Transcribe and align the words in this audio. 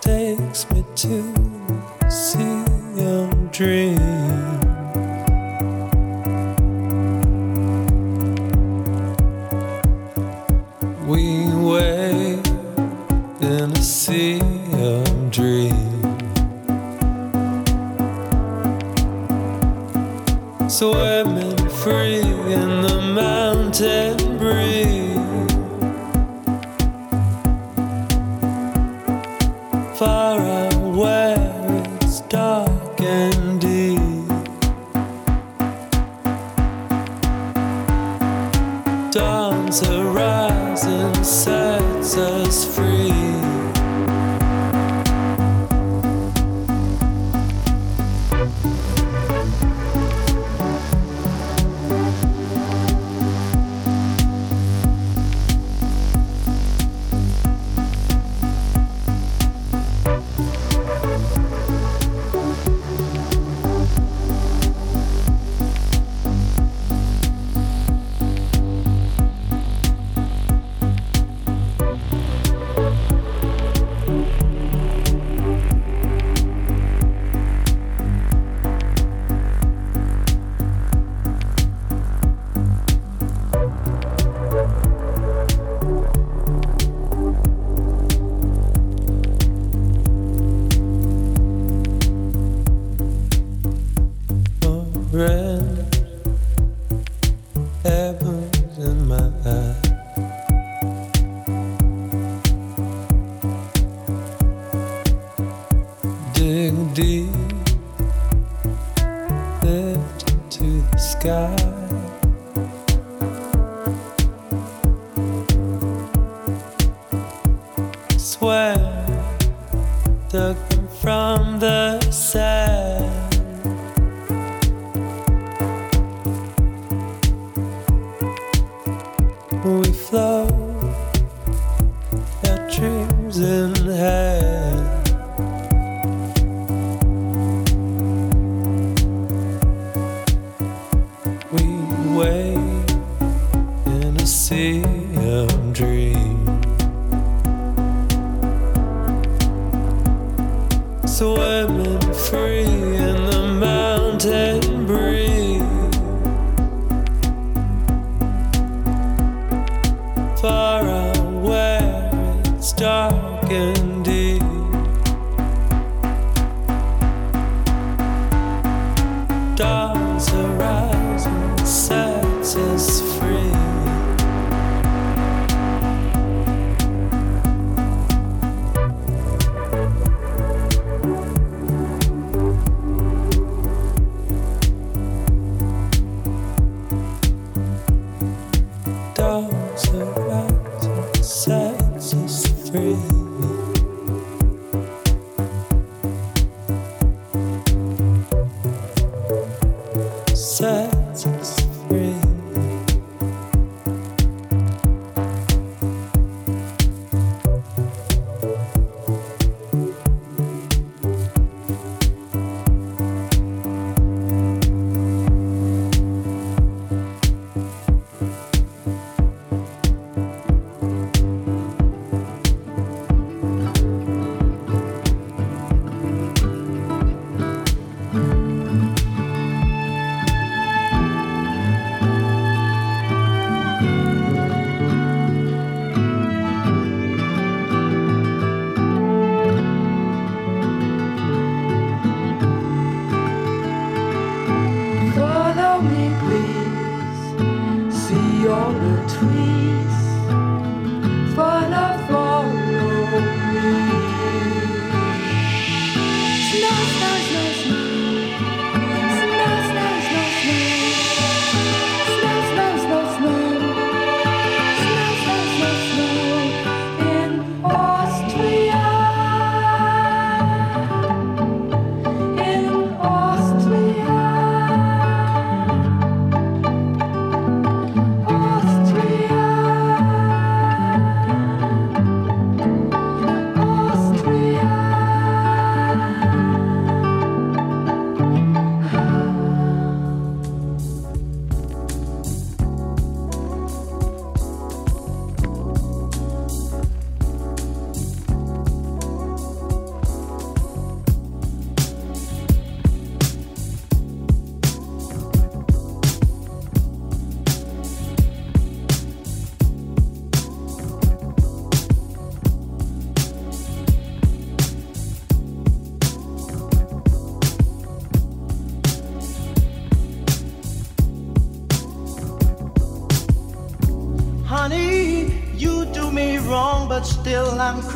Takes 0.00 0.70
me 0.70 0.84
to 0.94 2.10
see 2.10 2.38
sea 2.38 2.64
of 3.00 3.50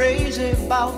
crazy 0.09 0.53
about 0.53 0.98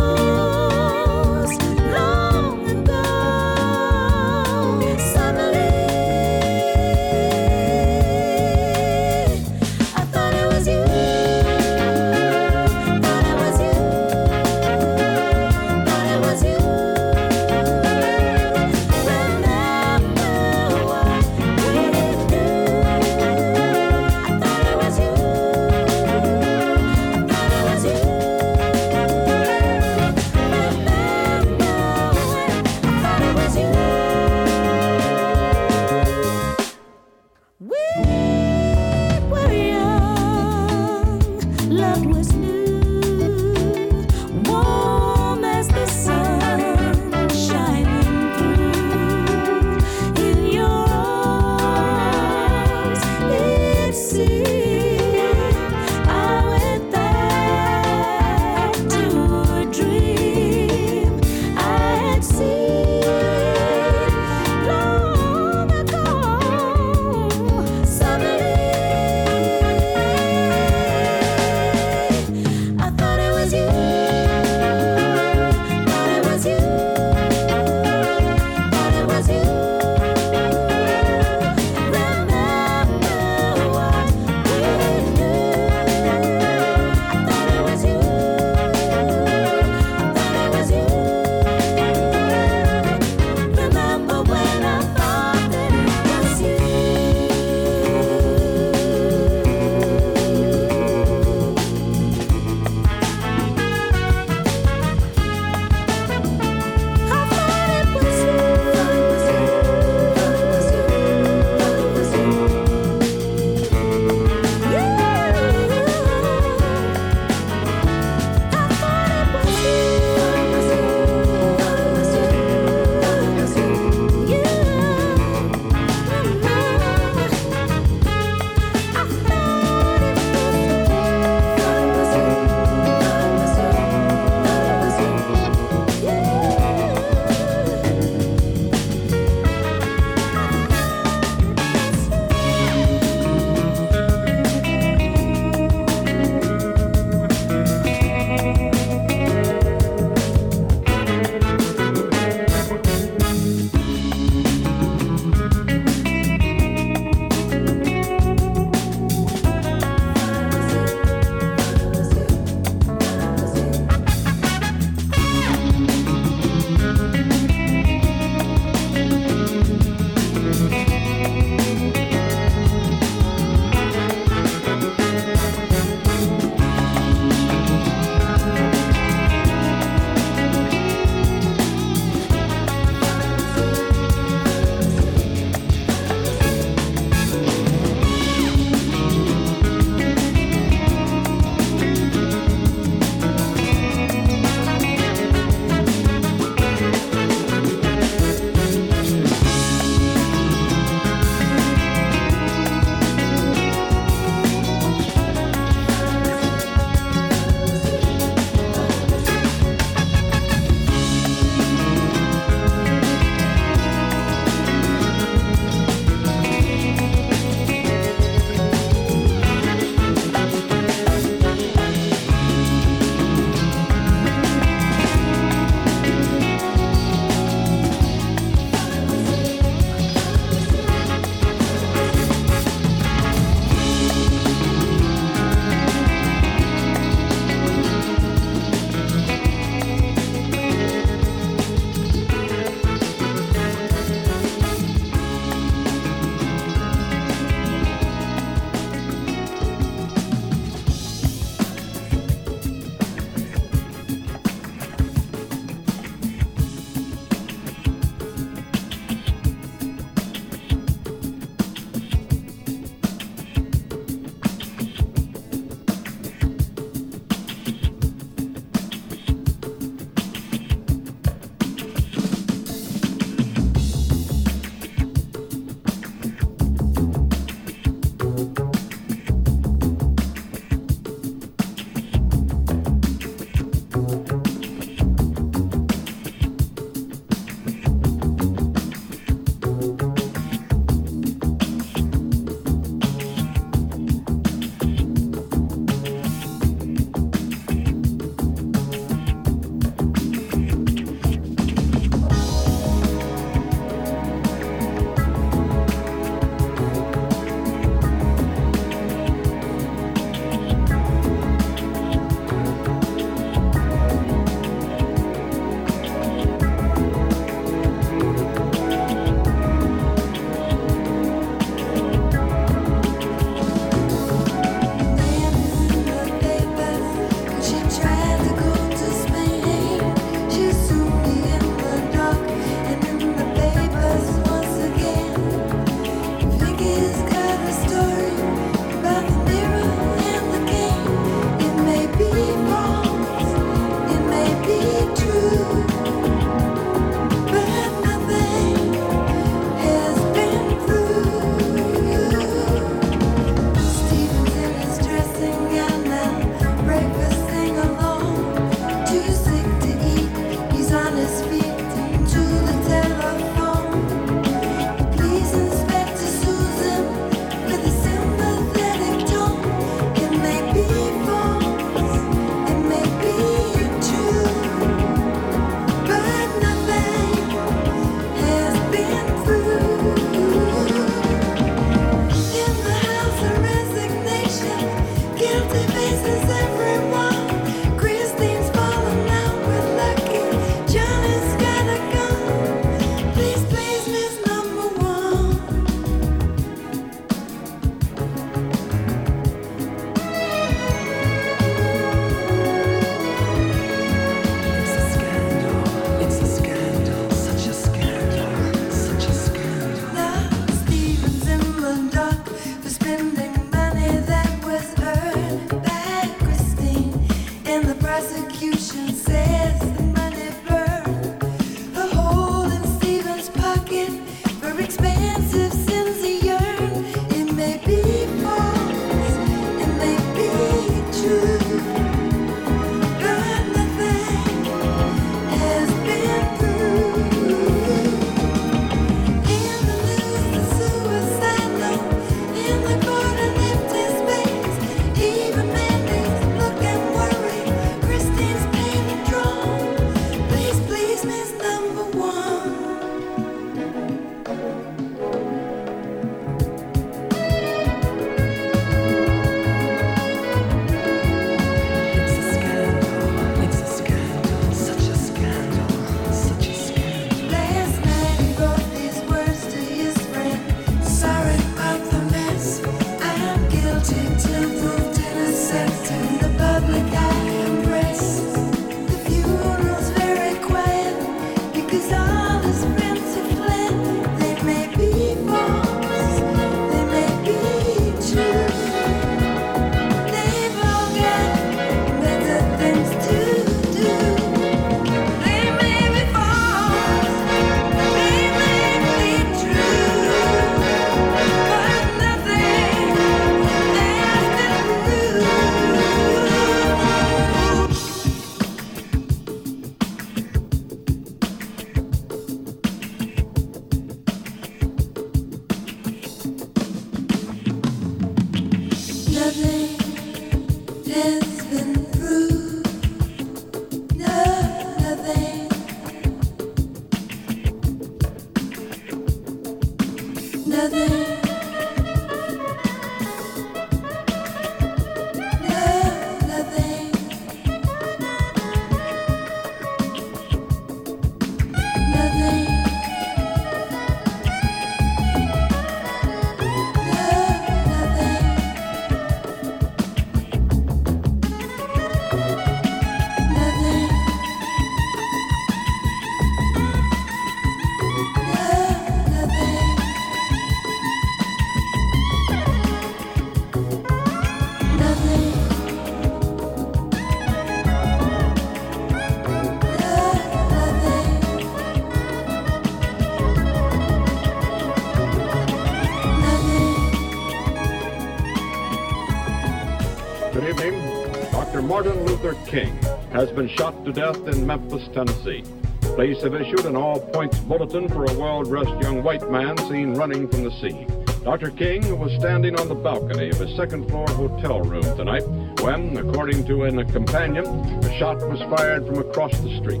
been 583.54 583.68
shot 583.68 584.04
to 584.04 584.12
death 584.12 584.36
in 584.48 584.66
Memphis, 584.66 585.06
Tennessee. 585.14 585.62
Police 586.00 586.42
have 586.42 586.54
issued 586.54 586.86
an 586.86 586.96
all 586.96 587.20
points 587.20 587.58
bulletin 587.60 588.08
for 588.08 588.24
a 588.24 588.34
well 588.34 588.64
dressed 588.64 589.00
young 589.00 589.22
white 589.22 589.48
man 589.50 589.76
seen 589.78 590.14
running 590.14 590.48
from 590.48 590.64
the 590.64 590.70
scene. 590.72 591.06
Dr. 591.44 591.70
King 591.70 592.18
was 592.18 592.32
standing 592.32 592.78
on 592.80 592.88
the 592.88 592.94
balcony 592.94 593.50
of 593.50 593.58
his 593.58 593.76
second 593.76 594.08
floor 594.08 594.26
hotel 594.30 594.80
room 594.80 595.02
tonight 595.16 595.46
when, 595.82 596.16
according 596.16 596.64
to 596.66 596.84
a 596.84 597.04
companion, 597.04 597.66
a 597.66 598.18
shot 598.18 598.38
was 598.48 598.60
fired 598.76 599.06
from 599.06 599.18
across 599.18 599.52
the 599.60 599.76
street. 599.78 600.00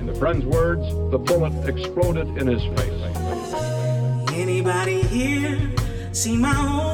In 0.00 0.06
the 0.06 0.14
friend's 0.14 0.46
words, 0.46 0.88
the 1.10 1.18
bullet 1.18 1.52
exploded 1.68 2.28
in 2.38 2.46
his 2.46 2.62
face. 2.78 3.02
Anybody 4.32 5.02
here 5.02 5.70
see 6.12 6.36
my 6.36 6.56
old 6.56 6.93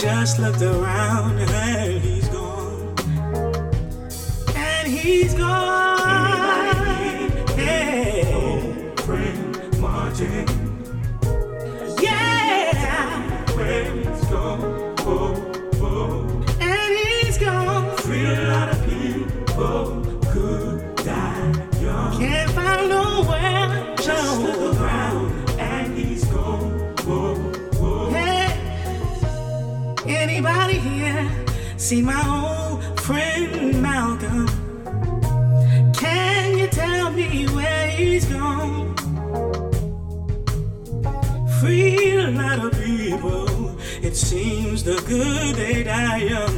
Just 0.00 0.40
looked 0.40 0.60
around 0.60 1.38
and 1.38 2.02
he's 2.02 2.28
gone. 2.28 2.94
And 4.56 4.88
he's 4.88 5.34
gone. 5.34 5.93
See 31.94 32.02
my 32.02 32.22
old 32.38 33.00
friend 33.00 33.80
Malcolm? 33.80 34.46
Can 35.92 36.58
you 36.58 36.66
tell 36.66 37.10
me 37.12 37.46
where 37.56 37.88
he's 37.88 38.24
gone? 38.24 38.96
Free 41.60 42.16
a 42.16 42.30
lot 42.42 42.58
of 42.66 42.72
people. 42.82 43.78
It 44.08 44.16
seems 44.16 44.82
the 44.82 44.96
good 45.06 45.54
they 45.54 45.84
die 45.84 46.22
young. 46.32 46.56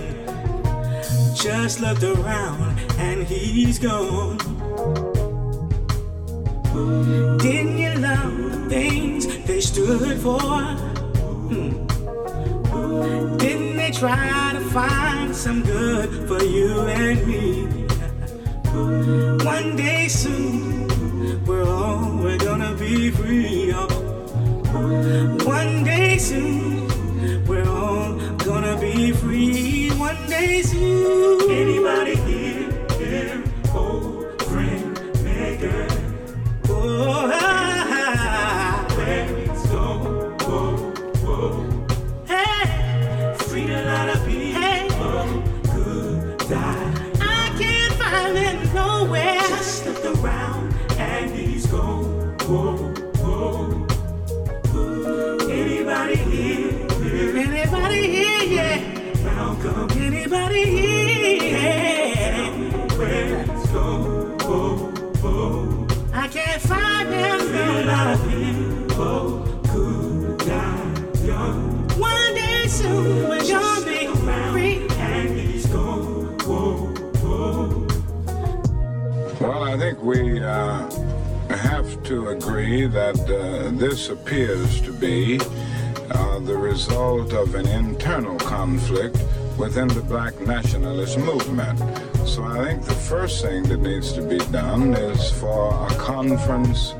Just 1.34 1.80
looked 1.80 2.02
around 2.02 2.78
and 2.98 3.22
he's 3.26 3.78
gone. 3.78 4.38
Didn't 7.44 7.78
you 7.84 7.94
love 8.08 8.36
the 8.52 8.60
things 8.70 9.22
they 9.46 9.60
stood 9.60 10.18
for? 10.24 10.62
Hmm. 11.48 11.72
Didn't 13.36 13.76
they 13.76 13.90
try 13.90 14.52
to 14.54 14.60
find 14.76 15.15
some 15.36 15.62
good 15.62 16.26
for 16.26 16.42
you 16.42 16.80
and 16.86 17.26
me? 17.26 17.66
One 19.44 19.76
day 19.76 20.08
soon, 20.08 20.88
we're 21.44 21.68
all 21.68 22.16
we're 22.22 22.38
gonna 22.38 22.74
be 22.74 23.10
free. 23.10 23.70
Oh. 23.74 23.86
One 25.44 25.84
day 25.84 26.16
soon, 26.16 26.88
we're 27.46 27.68
all 27.68 28.14
gonna 28.48 28.80
be 28.80 29.12
free. 29.12 29.90
One 29.90 30.26
day 30.26 30.62
soon. 30.62 31.45
To 82.06 82.28
agree 82.28 82.86
that 82.86 83.18
uh, 83.28 83.68
this 83.76 84.10
appears 84.10 84.80
to 84.80 84.92
be 84.92 85.40
uh, 86.10 86.38
the 86.38 86.56
result 86.56 87.32
of 87.32 87.56
an 87.56 87.66
internal 87.66 88.38
conflict 88.38 89.18
within 89.58 89.88
the 89.88 90.02
black 90.02 90.40
nationalist 90.40 91.18
movement. 91.18 91.76
So 92.24 92.44
I 92.44 92.64
think 92.64 92.84
the 92.84 92.94
first 92.94 93.42
thing 93.42 93.64
that 93.64 93.78
needs 93.78 94.12
to 94.12 94.22
be 94.22 94.38
done 94.52 94.94
is 94.94 95.32
for 95.32 95.74
a 95.84 95.94
conference 95.96 96.92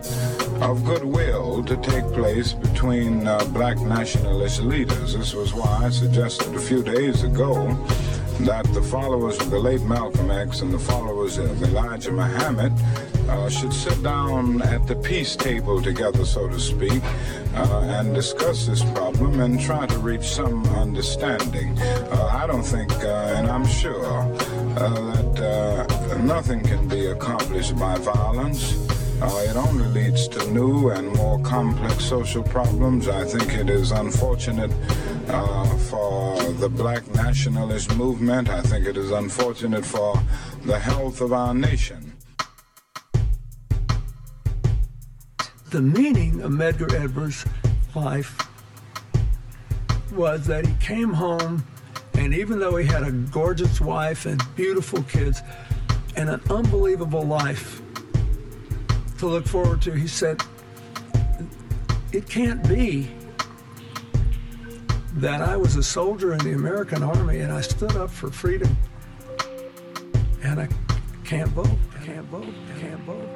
of 0.60 0.84
goodwill 0.84 1.62
to 1.64 1.76
take 1.76 2.04
place 2.12 2.52
between 2.52 3.28
uh, 3.28 3.44
black 3.52 3.78
nationalist 3.78 4.60
leaders. 4.62 5.14
This 5.14 5.34
was 5.34 5.54
why 5.54 5.84
I 5.84 5.90
suggested 5.90 6.52
a 6.52 6.60
few 6.60 6.82
days 6.82 7.22
ago 7.22 7.68
that 8.40 8.64
the 8.74 8.82
followers 8.82 9.40
of 9.40 9.50
the 9.50 9.58
late 9.58 9.82
Malcolm 9.82 10.30
X 10.30 10.62
and 10.62 10.74
the 10.74 10.78
followers 10.78 11.38
of 11.38 11.62
Elijah 11.62 12.10
Muhammad 12.10 12.72
uh, 13.28 13.48
should 13.48 13.72
sit 13.72 14.02
down 14.02 14.62
at 14.62 14.86
the 14.86 14.96
peace 14.96 15.36
table 15.36 15.80
together, 15.80 16.24
so 16.24 16.48
to 16.48 16.58
speak, 16.58 17.02
uh, 17.54 17.80
and 17.84 18.14
discuss 18.14 18.66
this 18.66 18.84
problem 18.92 19.40
and 19.40 19.60
try 19.60 19.86
to 19.86 19.98
reach 19.98 20.24
some 20.24 20.64
understanding. 20.74 21.78
Uh, 21.78 22.30
I 22.32 22.46
don't 22.46 22.62
think, 22.62 22.92
uh, 22.92 23.34
and 23.36 23.48
I'm 23.48 23.66
sure, 23.66 24.04
uh, 24.06 25.12
that 25.12 25.40
uh, 25.40 26.16
nothing 26.18 26.60
can 26.62 26.88
be 26.88 27.06
accomplished 27.06 27.78
by 27.78 27.96
violence. 27.98 28.74
Uh, 29.22 29.46
it 29.48 29.56
only 29.56 29.86
leads 29.86 30.28
to 30.28 30.50
new 30.50 30.90
and 30.90 31.10
more 31.16 31.40
complex 31.40 32.04
social 32.04 32.42
problems. 32.42 33.08
I 33.08 33.24
think 33.24 33.54
it 33.54 33.70
is 33.70 33.90
unfortunate 33.90 34.70
uh, 35.28 35.64
for 35.88 36.42
the 36.52 36.68
black 36.68 37.06
nationalist 37.14 37.96
movement. 37.96 38.50
I 38.50 38.60
think 38.60 38.86
it 38.86 38.98
is 38.98 39.10
unfortunate 39.12 39.86
for 39.86 40.20
the 40.64 40.78
health 40.78 41.22
of 41.22 41.32
our 41.32 41.54
nation. 41.54 42.12
the 45.76 45.82
meaning 45.82 46.40
of 46.40 46.52
Medgar 46.52 46.90
Evers' 46.94 47.44
life 47.94 48.38
was 50.12 50.46
that 50.46 50.64
he 50.64 50.72
came 50.76 51.12
home, 51.12 51.62
and 52.14 52.32
even 52.32 52.58
though 52.58 52.76
he 52.76 52.86
had 52.86 53.02
a 53.02 53.12
gorgeous 53.12 53.78
wife 53.78 54.24
and 54.24 54.42
beautiful 54.56 55.02
kids 55.02 55.42
and 56.16 56.30
an 56.30 56.40
unbelievable 56.48 57.24
life 57.24 57.82
to 59.18 59.26
look 59.26 59.46
forward 59.46 59.82
to, 59.82 59.92
he 59.92 60.08
said, 60.08 60.40
It 62.10 62.26
can't 62.26 62.66
be 62.66 63.10
that 65.16 65.42
I 65.42 65.58
was 65.58 65.76
a 65.76 65.82
soldier 65.82 66.32
in 66.32 66.38
the 66.38 66.54
American 66.54 67.02
Army 67.02 67.40
and 67.40 67.52
I 67.52 67.60
stood 67.60 67.96
up 67.96 68.08
for 68.08 68.30
freedom. 68.30 68.74
And 70.42 70.58
I 70.58 70.68
can't 71.24 71.50
vote, 71.50 71.68
I 72.00 72.02
can't 72.02 72.24
vote, 72.28 72.54
I 72.74 72.80
can't 72.80 73.00
vote. 73.00 73.35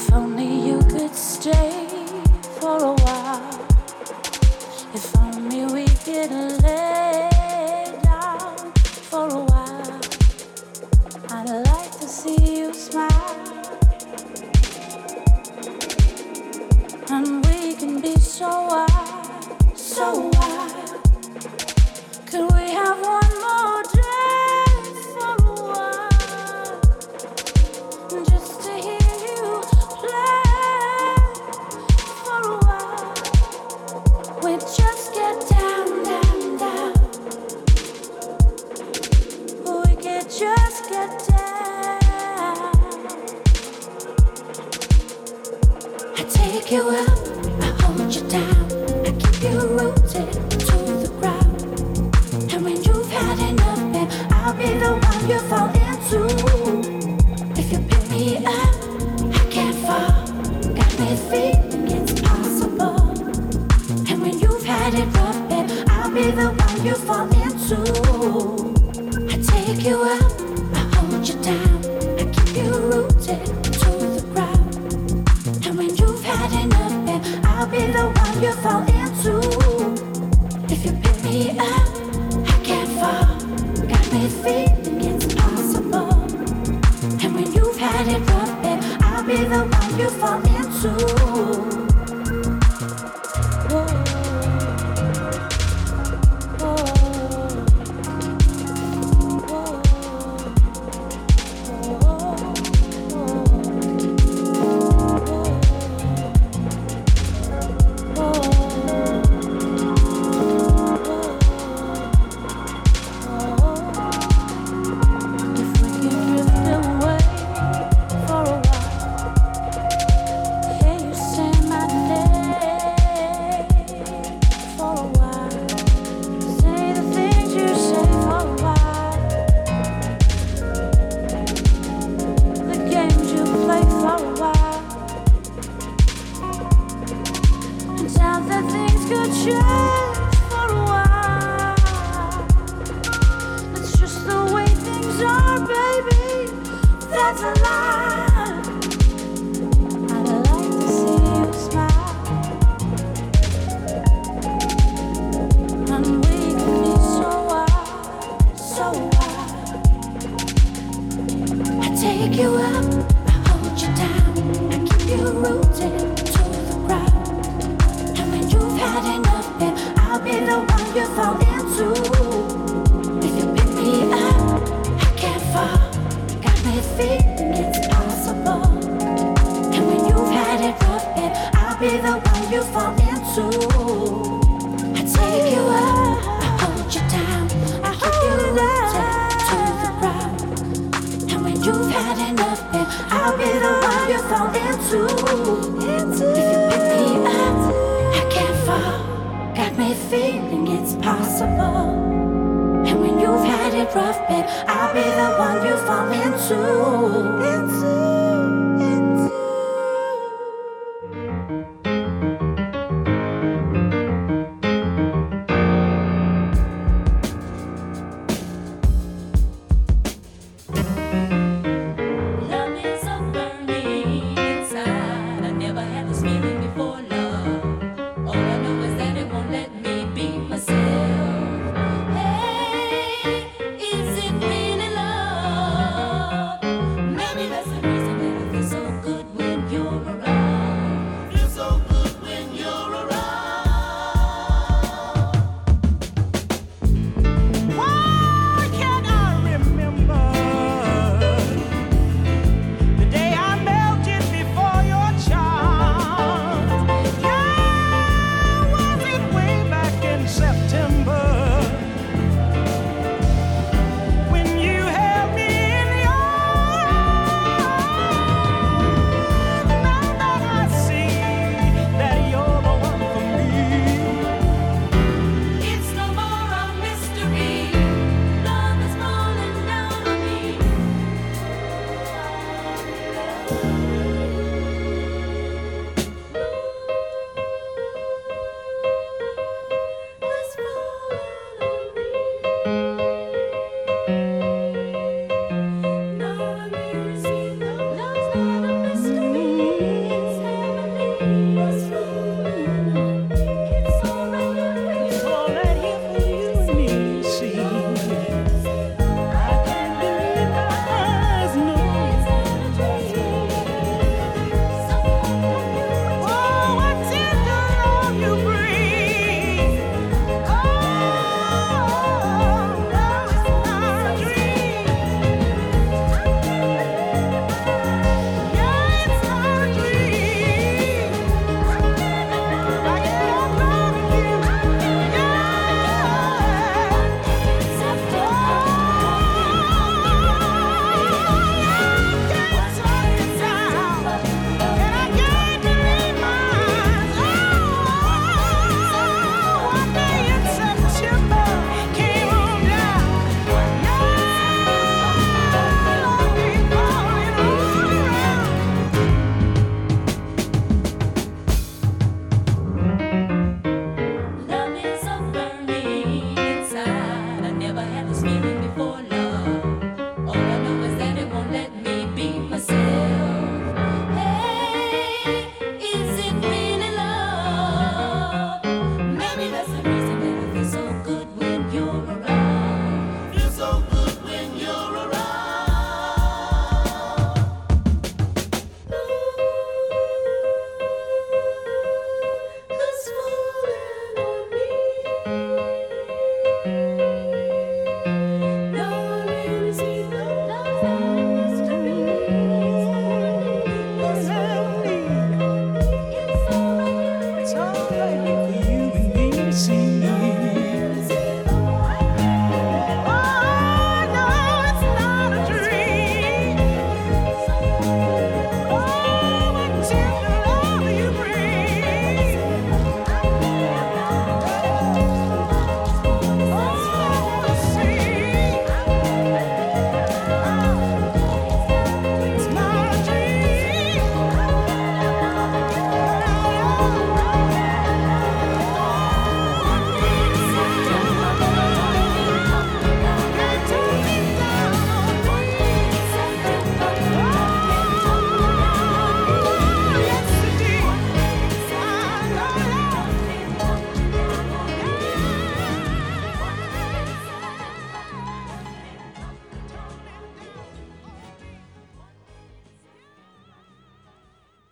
If 0.00 0.12
only 0.12 0.46
you 0.68 0.78
could 0.92 1.12
stay. 1.12 1.67